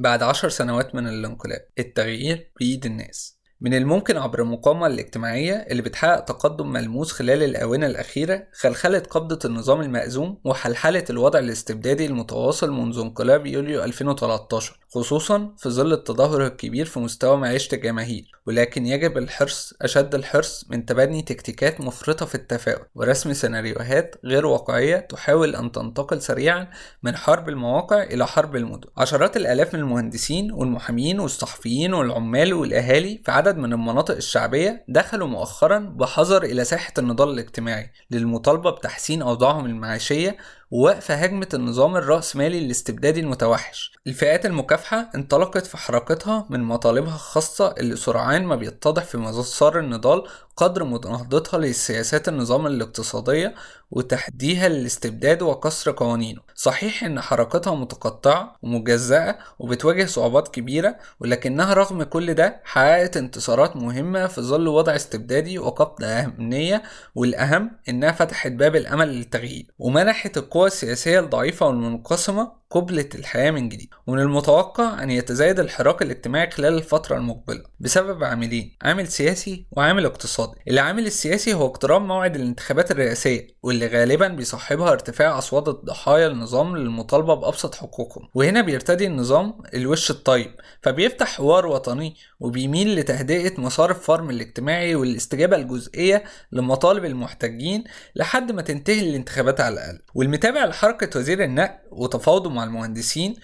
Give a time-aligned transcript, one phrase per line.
[0.00, 3.39] بعد عشر سنوات من الانقلاب التغيير بإيد الناس.
[3.62, 9.80] من الممكن عبر المقاومة الاجتماعية اللي بتحقق تقدم ملموس خلال الآونة الأخيرة خلخلة قبضة النظام
[9.80, 17.00] المأزوم وحلحلة الوضع الاستبدادي المتواصل منذ انقلاب يوليو 2013 خصوصا في ظل التدهور الكبير في
[17.00, 18.30] مستوى معيشة الجماهير.
[18.46, 24.96] ولكن يجب الحرص أشد الحرص من تبني تكتيكات مفرطة في التفاؤل ورسم سيناريوهات غير واقعية
[24.96, 26.68] تحاول أن تنتقل سريعا
[27.02, 28.88] من حرب المواقع إلى حرب المدن.
[28.96, 35.78] عشرات الآلاف من المهندسين والمحامين والصحفيين والعمال والأهالي في عدد من المناطق الشعبية دخلوا مؤخرا
[35.78, 40.36] بحذر إلى ساحة النضال الاجتماعي للمطالبة بتحسين أوضاعهم المعيشية
[40.70, 43.92] ووقف هجمة النظام الرأسمالي الاستبدادي المتوحش.
[44.06, 50.22] الفئات المكافحة انطلقت في حركتها من مطالبها الخاصة اللي سرعان ما بيتضح في مسار النضال
[50.56, 53.54] قدر مناهضتها لسياسات النظام الاقتصادية
[53.90, 56.40] وتحديها للاستبداد وكسر قوانينه.
[56.54, 64.26] صحيح إن حركتها متقطعة ومجزأة وبتواجه صعوبات كبيرة ولكنها رغم كل ده حققت انتصارات مهمة
[64.26, 66.82] في ظل وضع استبدادي وقبض أمنية
[67.14, 69.66] والأهم إنها فتحت باب الأمل للتغيير.
[69.78, 76.50] ومنحت القوى السياسية الضعيفة والمنقسمة قبلة الحياة من جديد ومن المتوقع أن يتزايد الحراك الاجتماعي
[76.50, 80.56] خلال الفترة المقبلة بسبب عاملين عامل سياسي وعامل اقتصادي.
[80.68, 87.34] العامل السياسي هو اقتراب موعد الانتخابات الرئاسية واللي غالبا بيصاحبها ارتفاع أصوات الضحايا النظام للمطالبة
[87.34, 88.28] بأبسط حقوقهم.
[88.34, 90.50] وهنا بيرتدي النظام الوش الطيب
[90.82, 97.84] فبيفتح حوار وطني وبيميل لتهدئة مسار الفرم الاجتماعي والاستجابة الجزئية لمطالب المحتجين
[98.16, 99.98] لحد ما تنتهي الانتخابات على الأقل.
[100.14, 103.36] والمتابع لحركة وزير النقل وتفاوضه مع المهندسين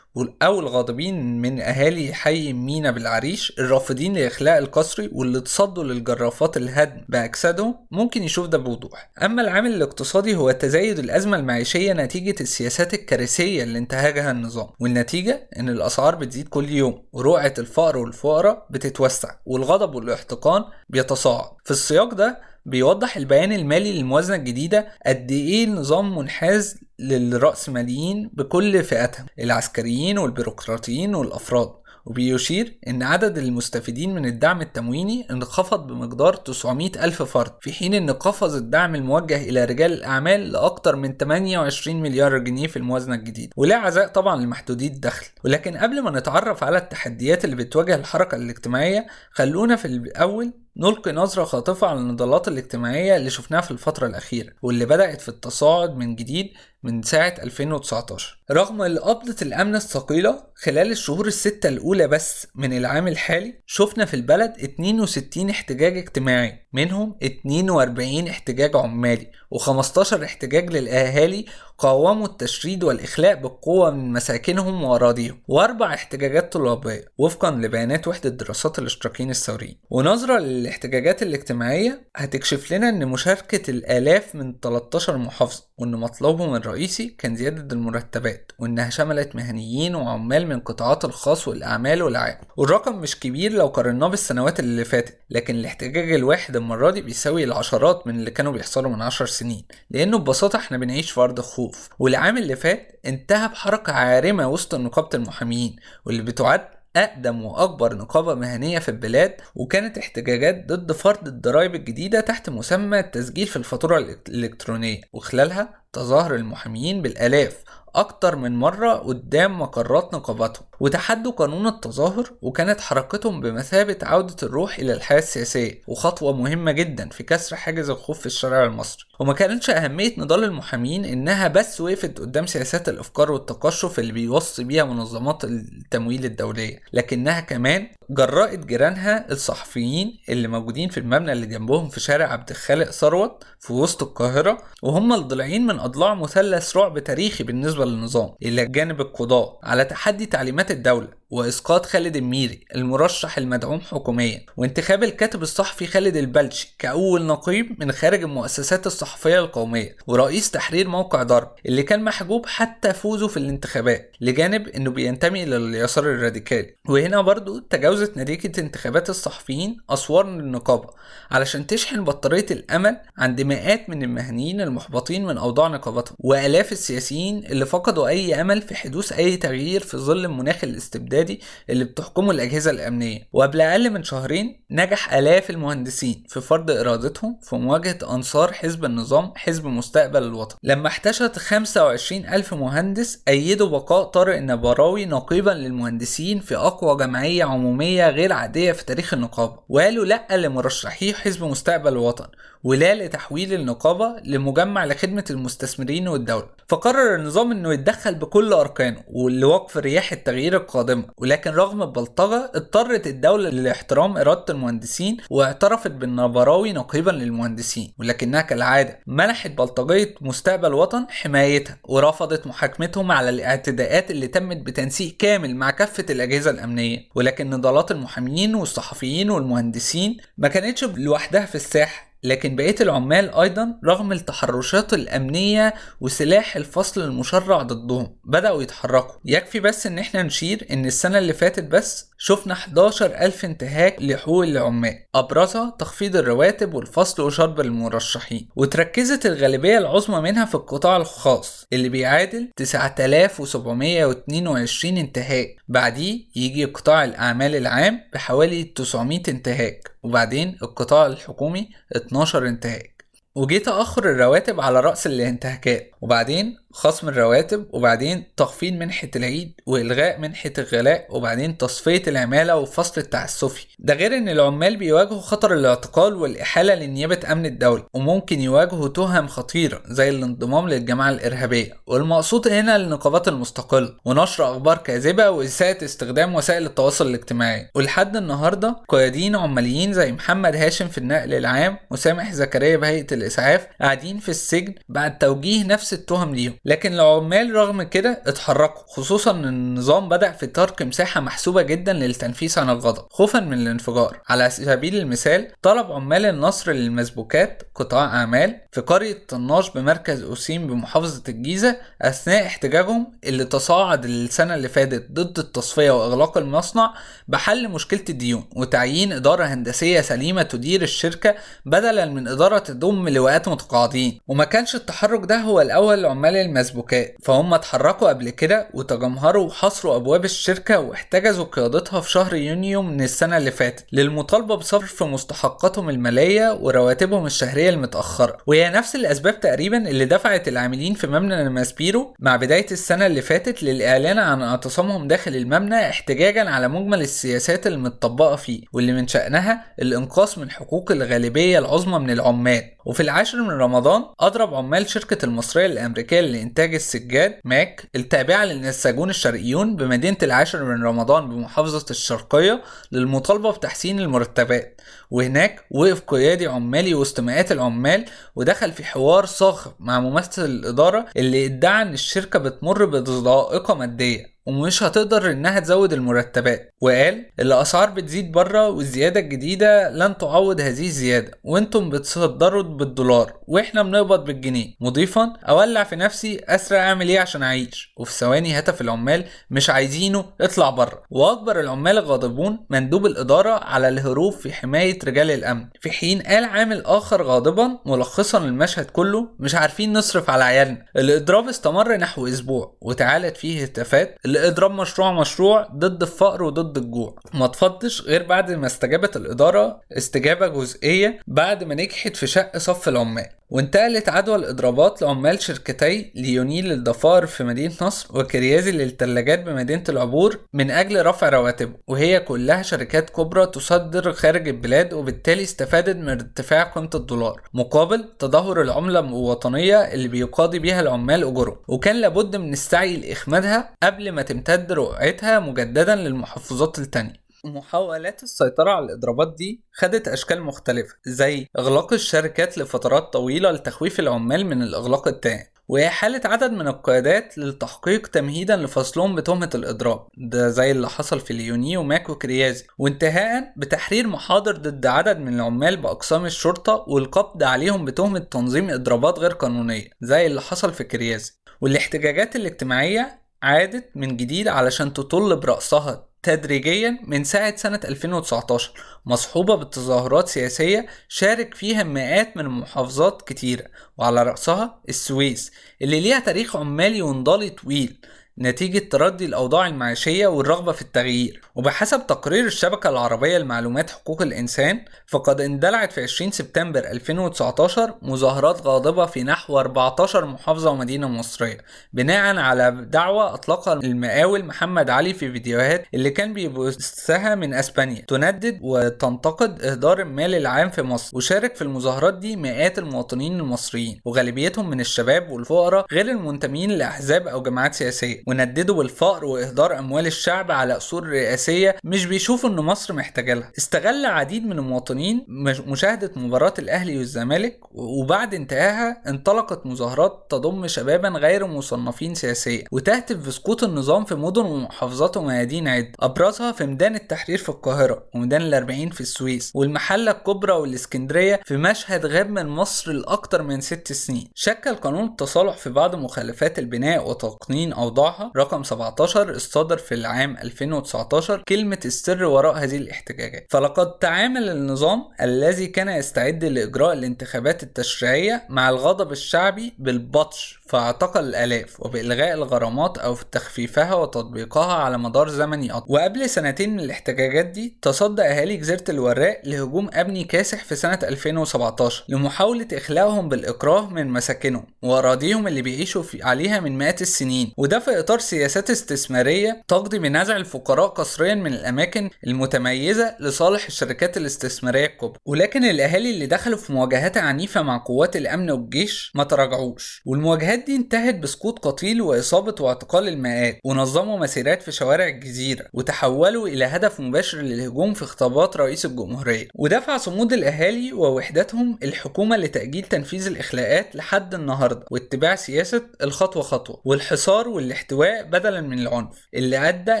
[0.42, 7.74] أو الغاضبين من أهالي حي مينا بالعريش الرافضين لإخلاء القصري واللي تصدوا للجرافات الهدم بأجسادهم
[7.90, 9.10] ممكن يشوف ده بوضوح.
[9.22, 15.68] أما العامل الاقتصادي هو تزايد الأزمة المعيشية نتيجة السياسات الكارثية اللي انتهجها النظام والنتيجة إن
[15.68, 21.50] الأسعار بتزيد كل يوم ورقعة الفقر والفقراء بتتوسع والغضب والاحتقان بيتصاعد.
[21.64, 29.26] في السياق ده بيوضح البيان المالي للموازنة الجديدة قد إيه النظام منحاز للرأسماليين بكل فئاتهم
[29.38, 31.82] العسكريين والبيروقراطيين والأفراد.
[32.04, 38.10] وبيشير إن عدد المستفيدين من الدعم التمويني انخفض بمقدار 900 ألف فرد في حين إن
[38.10, 43.52] قفز الدعم الموجه إلى رجال الأعمال لأكثر من 28 مليار جنيه في الموازنة الجديدة.
[43.56, 45.26] ولا عزاء طبعا لمحدودي الدخل.
[45.44, 51.44] ولكن قبل ما نتعرف على التحديات اللي بتواجه الحركة الاجتماعية خلونا في الأول نلقي نظرة
[51.44, 56.52] خاطفة على النضالات الاجتماعية اللي شفناها في الفترة الأخيرة واللي بدأت في التصاعد من جديد
[56.82, 63.54] من ساعة 2019 رغم قبضة الأمن الثقيلة خلال الشهور الستة الأولى بس من العام الحالي
[63.66, 71.46] شفنا في البلد 62 احتجاج اجتماعي منهم 42 احتجاج عمالي و15 احتجاج للأهالي
[71.82, 75.42] قاوموا التشريد والإخلاء بالقوة من مساكنهم وأراضيهم.
[75.48, 79.78] وأربع احتجاجات طلابية وفقا لبيانات وحدة دراسات الاشتراكيين الثوريين.
[79.90, 87.36] ونظرة للاحتجاجات الاجتماعية هتكشف لنا أن مشاركة الآلاف من 13 محافظة وأن مطلبهم الرئيسي كان
[87.36, 93.66] زيادة المرتبات وأنها شملت مهنيين وعمال من قطاعات الخاص والأعمال والعام والرقم مش كبير لو
[93.66, 98.90] قارناه بالسنوات اللي فاتت لكن الاحتجاج الواحد المرة دي بيساوي العشرات من اللي كانوا بيحصلوا
[98.90, 99.64] من عشر سنين.
[99.90, 101.71] لأنه ببساطة إحنا بنعيش في أرض خوف.
[101.98, 108.78] والعام اللي فات انتهى بحركة عارمة وسط نقابة المحامين واللي بتعد أقدم وأكبر نقابة مهنية
[108.78, 115.00] في البلاد وكانت احتجاجات ضد فرض الضرائب الجديدة تحت مسمى التسجيل في الفاتورة الإلكترونية.
[115.12, 117.62] وخلالها تظاهر المحاميين بالآلاف
[117.94, 124.92] أكتر من مرة قدام مقرات نقابتهم وتحدوا قانون التظاهر وكانت حركتهم بمثابة عودة الروح إلى
[124.92, 129.04] الحياة السياسية وخطوة مهمة جدا في كسر حاجز الخوف في الشارع المصري.
[129.20, 134.84] وما كانتش أهمية نضال المحامين إنها بس وقفت قدام سياسات الإفكار والتقشف اللي بيوصي بيها
[134.84, 142.00] منظمات التمويل الدولية لكنها كمان جرأت جيرانها الصحفيين اللي موجودين في المبنى اللي جنبهم في
[142.00, 147.84] شارع عبد الخالق ثروت في وسط القاهرة وهم الضلعين من أضلاع مثلث رعب تاريخي بالنسبة
[147.84, 151.08] للنظام إلى جانب القضاء على تحدي تعليمات الدولة.
[151.32, 154.46] وإسقاط خالد الميري المرشح المدعوم حكوميا.
[154.56, 159.96] وانتخاب الكاتب الصحفي خالد البلشي كأول نقيب من خارج المؤسسات الصحفية القومية.
[160.06, 166.04] ورئيس تحرير موقع ضرب اللي كان محجوب حتى فوزه في الانتخابات لجانب إنه بينتمي لليسار
[166.04, 166.76] الراديكالي.
[166.88, 170.88] وهنا برضو تجاوزت نتيجة انتخابات الصحفيين أسوار النقابة
[171.30, 176.16] علشان تشحن بطارية الأمل عند مئات من المهنيين المحبطين من أوضاع نقابتهم.
[176.20, 181.40] وآلاف السياسيين اللي فقدوا أي أمل في حدوث أي تغيير في ظل المناخ الاستبدادي القيادي
[181.70, 183.28] اللي بتحكمه الأجهزة الأمنية.
[183.32, 189.32] وقبل أقل من شهرين نجح آلاف المهندسين في فرض إرادتهم في مواجهة أنصار حزب النظام
[189.36, 190.56] حزب مستقبل الوطن.
[190.62, 198.08] لما احتشد 25 ألف مهندس أيدوا بقاء طارق النبراوي نقيبا للمهندسين في أقوى جمعية عمومية
[198.10, 199.58] غير عادية في تاريخ النقابة.
[199.68, 202.26] وقالوا لأ لمرشحي حزب مستقبل الوطن
[202.64, 206.61] ولا لتحويل النقابة لمجمع لخدمة المستثمرين والدولة.
[206.72, 213.50] فقرر النظام إنه يتدخل بكل أركانه ولوقف رياح التغيير القادمة ولكن رغم البلطجة اضطرت الدولة
[213.50, 222.46] لاحترام إرادة المهندسين واعترفت بالنبراوي نقيبا للمهندسين ولكنها كالعادة منحت بلطجية مستقبل وطن حمايتها ورفضت
[222.46, 226.98] محاكمتهم على الاعتداءات اللي تمت بتنسيق كامل مع كافة الأجهزة الأمنية.
[227.14, 232.11] ولكن نضالات المحامين والصحفيين والمهندسين ما كانتش لوحدها في الساحة.
[232.24, 239.14] لكن بقية العمال أيضا رغم التحرشات الأمنية وسلاح الفصل المشرع ضدهم بدأوا يتحركوا.
[239.24, 244.44] يكفي بس إن إحنا نشير إن السنة اللي فاتت بس شفنا 11 ألف انتهاك لحقوق
[244.44, 251.88] العمال أبرزها تخفيض الرواتب والفصل وشرب المرشحين وتركزت الغالبية العظمى منها في القطاع الخاص اللي
[251.88, 262.48] بيعادل 9722 انتهاك بعديه يجي قطاع الأعمال العام بحوالي 900 انتهاك وبعدين القطاع الحكومي 12
[262.48, 263.04] انتهاك.
[263.34, 265.91] وجه تأخر الرواتب على رأس الانتهاكات.
[266.02, 273.66] وبعدين خصم الرواتب وبعدين تخفيض منحة العيد وإلغاء منحة الغلاء وبعدين تصفية العمالة والفصل التعسفي.
[273.78, 279.82] ده غير إن العمال بيواجهوا خطر الاعتقال والإحالة لنيابة أمن الدولة وممكن يواجهوا تهم خطيرة
[279.86, 281.72] زي الانضمام للجماعة الإرهابية.
[281.86, 287.68] والمقصود هنا النقابات المستقلة ونشر أخبار كاذبة وإساءة استخدام وسائل التواصل الاجتماعي.
[287.74, 294.18] ولحد النهاردة قياديين عماليين زي محمد هاشم في النقل العام وسامح زكريا بهيئة الإسعاف قاعدين
[294.18, 296.58] في السجن بعد توجيه نفس التهم ليهم.
[296.64, 302.58] لكن العمال رغم كده اتحركوا خصوصا إن النظام بدأ في ترك مساحة محسوبة جدا للتنفيس
[302.58, 303.04] عن الغضب.
[303.10, 304.20] خوفا من الانفجار.
[304.28, 311.22] على سبيل المثال طلب عمال النصر للمسبوكات قطاع أعمال في قرية طناش بمركز أوسيم بمحافظة
[311.28, 316.94] الجيزة أثناء احتجاجهم اللي تصاعد السنة اللي فاتت ضد التصفية وإغلاق المصنع
[317.28, 321.34] بحل مشكلة الديون وتعيين إدارة هندسية سليمة تدير الشركة
[321.66, 324.20] بدلا من إدارة تضم لواءات متقاعدين.
[324.28, 330.24] وما كانش التحرك ده هو الأول لعمال المسبوكات فهم اتحركوا قبل كده وتجمهروا وحاصروا أبواب
[330.24, 333.84] الشركة واحتجزوا قيادتها في شهر يونيو من السنة اللي فاتت.
[333.92, 338.36] للمطالبة بصرف مستحقاتهم المالية ورواتبهم الشهرية المتأخرة.
[338.46, 343.62] وهي نفس الأسباب تقريبا اللي دفعت العاملين في مبنى ماسبيرو مع بداية السنة اللي فاتت
[343.62, 348.62] للإعلان عن اعتصامهم داخل المبنى احتجاجا على مجمل السياسات المتطبقة فيه.
[348.72, 352.62] واللي من شأنها الإنقاص من حقوق الغالبية العظمى من العمال.
[352.86, 359.76] وفي العاشر من رمضان أضرب عمال شركة المصرية الأمريكية لإنتاج السجاد ماك التابعة للنساجون الشرقيون
[359.76, 364.80] بمدينة العاشر من رمضان بمحافظة الشرقية للمطالبة بتحسين المرتبات.
[365.10, 368.04] وهناك وقف قيادي عمالي وسط مئات العمال
[368.36, 374.31] ودخل في حوار صاخب مع ممثل الإدارة اللي ادعى إن الشركة بتمر بضائقة مادية.
[374.46, 376.74] ومش هتقدر إنها تزود المرتبات.
[376.80, 384.24] وقال الأسعار بتزيد بره والزيادة الجديدة لن تعوض هذه الزيادة وأنتم بتصدروا بالدولار وإحنا بنقبض
[384.24, 384.74] بالجنيه.
[384.80, 390.24] مضيفا أولع في نفسي أسرع أعمل إيه عشان أعيش؟ وفي ثواني هتف العمال مش عايزينه
[390.40, 391.02] اطلع بره.
[391.10, 395.64] وأكبر العمال الغاضبون مندوب الإدارة على الهروب في حماية رجال الأمن.
[395.80, 400.84] في حين قال عامل آخر غاضبا ملخصا المشهد كله مش عارفين نصرف على عيالنا.
[400.96, 407.16] الاضراب استمر نحو أسبوع وتعالت فيه هتافات الاضراب مشروع مشروع ضد الفقر وضد الجوع.
[407.34, 412.88] ما اتفضش غير بعد ما استجابت الإدارة استجابة جزئية بعد ما نجحت في شق صف
[412.88, 413.26] العمال.
[413.52, 420.70] وانتقلت عدوى الإضرابات لعمال شركتي ليونيل للضفائر في مدينة نصر وكريازي للثلاجات بمدينة العبور من
[420.70, 426.90] أجل رفع رواتبه وهي كلها شركات كبرى تصدر خارج البلاد وبالتالي استفادت من ارتفاع قيمة
[426.94, 433.74] الدولار مقابل تدهور العملة الوطنية اللي بيقاضي بيها العمال أجورهم وكان لابد من السعي لإخمادها
[433.82, 437.21] قبل ما تمتد رؤيتها مجددا للمحافظات التانية.
[437.44, 444.46] محاولات السيطرة على الإضرابات دي خدت أشكال مختلفة زي إغلاق الشركات لفترات طويلة لتخويف العمال
[444.46, 450.88] من الإغلاق التام وإحالة عدد من القيادات للتحقيق تمهيدا لفصلهم بتهمة الإضراب ده زي اللي
[450.88, 457.42] حصل في ليوني وماك وكريازي وانتهاء بتحرير محاضر ضد عدد من العمال بأقسام الشرطة والقبض
[457.42, 464.16] عليهم بتهمة تنظيم إضرابات غير قانونية زي اللي حصل في كريازي والاحتجاجات الاجتماعية عادت من
[464.16, 468.72] جديد علشان تطل برأسها تدريجيا من ساعة سنة 2019
[469.06, 473.64] مصحوبة بتظاهرات سياسية شارك فيها مئات من المحافظات كتيرة
[473.98, 478.00] وعلى رأسها السويس اللي ليها تاريخ عمالي ونضالي طويل.
[478.38, 481.40] نتيجة تردي الأوضاع المعيشية والرغبة في التغيير.
[481.54, 489.06] وبحسب تقرير الشبكة العربية لمعلومات حقوق الإنسان فقد اندلعت في 20 سبتمبر 2019 مظاهرات غاضبة
[489.06, 491.58] في نحو 14 محافظة ومدينة مصرية
[491.92, 498.04] بناء على دعوة أطلقها المقاول محمد علي في فيديوهات اللي كان بيبثها من أسبانيا.
[498.08, 504.70] تندد وتنتقد إهدار المال العام في مصر وشارك في المظاهرات دي مئات المواطنين المصريين وغالبيتهم
[504.70, 508.21] من الشباب والفقراء غير المنتمين لأحزاب أو جماعات سياسية.
[508.26, 513.52] ونددوا بالفقر وإهدار أموال الشعب على أصول رئاسية مش بيشوفوا إن مصر محتاجة لها.
[513.58, 515.26] استغل عديد من المواطنين
[515.66, 523.64] مشاهدة مباراة الأهلي والزمالك وبعد انتهائها انطلقت مظاهرات تضم شبابا غير مصنفين سياسيا وتهتف بسقوط
[523.64, 525.92] النظام في مدن ومحافظات وميادين عدة.
[526.00, 532.06] أبرزها في ميدان التحرير في القاهرة وميدان الأربعين في السويس والمحلة الكبرى والإسكندرية في مشهد
[532.06, 534.28] غاب من مصر لأكثر من ست سنين.
[534.34, 537.72] شكل قانون التصالح في بعض مخالفات البناء وتقنين
[538.12, 543.46] أوضاعها رقم 17 الصادر في العام 2019 كلمة السر وراء هذه الاحتجاجات.
[543.50, 550.61] فلقد تعامل النظام الذي كان يستعد لإجراء الانتخابات التشريعية مع الغضب الشعبي بالبطش.
[550.72, 555.96] فاعتقل الآلاف وبإلغاء الغرامات أو في تخفيفها وتطبيقها على مدار زمني أطول.
[555.96, 562.04] وقبل سنتين من الاحتجاجات دي تصدى أهالي جزيرة الوراق لهجوم أمني كاسح في سنة 2017
[562.08, 567.52] لمحاولة إخلاءهم بالإكراه من مساكنهم وأراضيهم اللي بيعيشوا في عليها من مئات السنين.
[567.56, 574.86] وده في إطار سياسات استثمارية تقضي بنزع الفقراء قسريا من الأماكن المتميزة لصالح الشركات الاستثمارية
[574.86, 575.18] الكبرى.
[575.26, 580.02] ولكن الأهالي اللي دخلوا في مواجهات عنيفة مع قوات الأمن والجيش ما تراجعوش.
[580.06, 586.64] والمواجهات دي انتهت بسقوط قتيل وإصابة واعتقال المئات ونظموا مسيرات في شوارع الجزيرة وتحولوا إلى
[586.64, 589.48] هدف مباشر للهجوم في خطابات رئيس الجمهورية.
[589.54, 597.48] ودفع صمود الأهالي ووحدتهم الحكومة لتأجيل تنفيذ الإخلاءات لحد النهاردة واتباع سياسة الخطوة خطوة والحصار
[597.48, 600.00] والاحتواء بدلا من العنف اللي أدى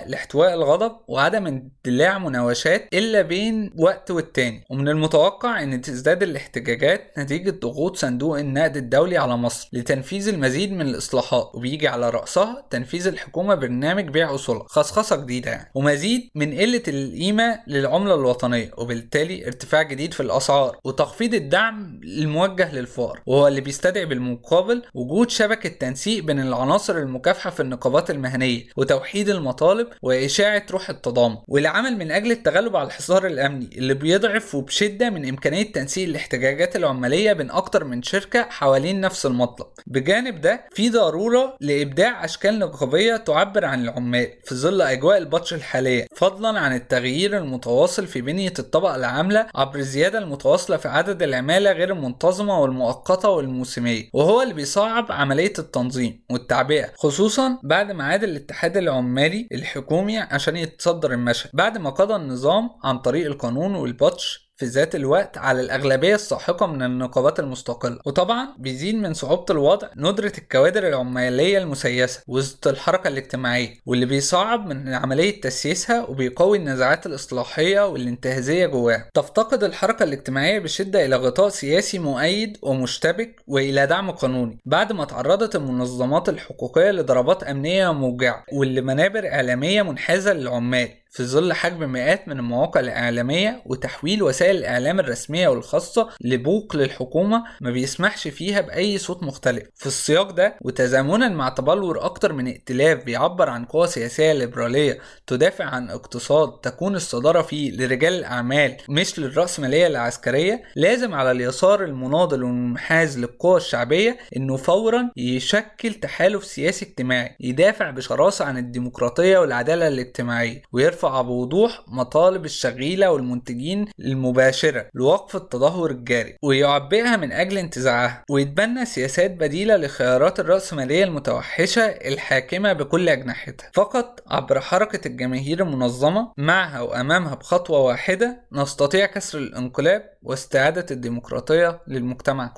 [0.06, 4.64] لاحتواء الغضب وعدم اندلاع مناوشات إلا بين وقت والتاني.
[4.70, 10.80] ومن المتوقع أن تزداد الاحتجاجات نتيجة ضغوط صندوق النقد الدولي على مصر لتنفيذ المزيد من
[10.80, 16.82] الإصلاحات وبيجي على رأسها تنفيذ الحكومة برنامج بيع أصولها خصخصة جديدة يعني ومزيد من قلة
[16.88, 24.04] القيمة للعملة الوطنية وبالتالي ارتفاع جديد في الأسعار وتخفيض الدعم الموجه للفقر وهو اللي بيستدعي
[24.04, 31.36] بالمقابل وجود شبكة تنسيق بين العناصر المكافحة في النقابات المهنية وتوحيد المطالب وإشاعة روح التضامن
[31.48, 37.32] والعمل من أجل التغلب على الحصار الأمني اللي بيضعف وبشدة من إمكانية تنسيق الاحتجاجات العمالية
[37.32, 39.66] بين أكتر من شركة حوالين نفس المطلب.
[39.86, 46.06] بجانب ده في ضرورة لإبداع أشكال نقابية تعبر عن العمال في ظل أجواء البطش الحالية
[46.16, 51.92] فضلا عن التغيير المتواصل في بنية الطبقة العاملة عبر الزيادة المتواصلة في عدد العمالة غير
[51.92, 59.48] المنتظمة والمؤقتة والموسمية وهو اللي بيصعب عملية التنظيم والتعبئة خصوصا بعد ما عاد الاتحاد العمالي
[59.52, 65.38] الحكومي عشان يتصدر المشهد بعد ما قضى النظام عن طريق القانون والبطش في ذات الوقت
[65.38, 72.22] على الأغلبية الساحقة من النقابات المستقلة وطبعا بيزيد من صعوبة الوضع ندرة الكوادر العمالية المسيسة
[72.28, 79.10] وسط الحركة الاجتماعية واللي بيصعب من عملية تسييسها وبيقوي النزاعات الإصلاحية والانتهازية جواها.
[79.14, 85.56] تفتقد الحركة الاجتماعية بشدة إلى غطاء سياسي مؤيد ومشتبك وإلى دعم قانوني بعد ما تعرضت
[85.56, 91.01] المنظمات الحقوقية لضربات أمنية موجعة واللي منابر إعلامية منحازة للعمال.
[91.14, 97.70] في ظل حجم مئات من المواقع الإعلامية وتحويل وسائل الإعلام الرسمية والخاصة لبوق للحكومة ما
[97.70, 99.62] بيسمحش فيها بأي صوت مختلف.
[99.74, 105.64] في السياق ده وتزامنا مع تبلور أكتر من ائتلاف بيعبر عن قوى سياسية ليبرالية تدافع
[105.64, 113.18] عن اقتصاد تكون الصدارة فيه لرجال الأعمال مش للرأسمالية العسكرية لازم على اليسار المناضل والمنحاز
[113.18, 121.01] للقوى الشعبية إنه فورا يشكل تحالف سياسي اجتماعي يدافع بشراسة عن الديمقراطية والعدالة الاجتماعية ويرفع
[121.08, 129.76] بوضوح مطالب الشغيلة والمنتجين المباشرة لوقف التدهور الجاري ويعبئها من أجل انتزاعها ويتبنى سياسات بديلة
[129.76, 133.70] لخيارات الرأسمالية المتوحشة الحاكمة بكل أجنحتها.
[133.74, 142.46] فقط عبر حركة الجماهير المنظمة معها وأمامها بخطوة واحدة نستطيع كسر الانقلاب واستعادة الديمقراطية للمجتمع
[142.46, 142.52] كله.